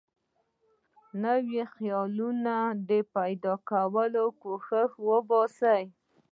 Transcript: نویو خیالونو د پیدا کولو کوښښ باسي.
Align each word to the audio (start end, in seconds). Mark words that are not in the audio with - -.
نویو 1.23 1.63
خیالونو 1.75 2.57
د 2.89 2.91
پیدا 3.15 3.53
کولو 3.69 4.25
کوښښ 4.41 4.91
باسي. 5.29 5.83